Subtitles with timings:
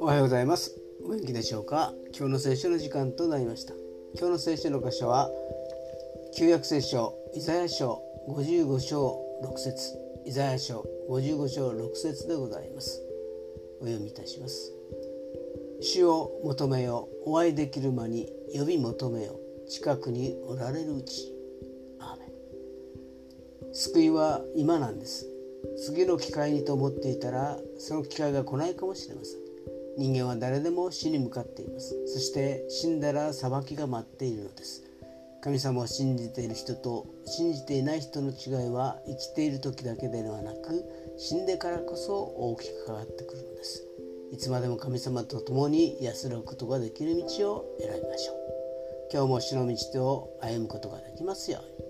[0.00, 0.74] おはようございます。
[1.04, 1.92] お元気でしょうか？
[2.16, 3.74] 今日の聖書の時間となりました。
[4.14, 5.28] 今日の聖書の箇所は
[6.34, 9.98] 旧約聖書イザヤ書55章6節。
[10.24, 13.02] イザヤ書55章6節でございます。
[13.82, 14.72] お読みいたします。
[15.82, 19.38] 主を求めよお会いできる間に呼び求めよ
[19.68, 21.34] 近くにおられるうち。
[23.72, 25.26] 救いは今なんです。
[25.86, 29.40] 次の機会にと思っていたらその機会が来ないかもしれません。
[29.96, 31.96] 人間は誰でも死に向かっています。
[32.06, 34.82] そして死んだら裁きが待っているのです。
[35.42, 40.84] 神様を信じている人と信じていない人の違いは生きている時だけではなく
[41.16, 43.86] 死んでからこそ大きく変わってくるのです。
[44.32, 48.36] いつまでも神様と共に安らぐことができる道を選びましょう。
[49.12, 51.89] 今日も死の道を歩むことができますように。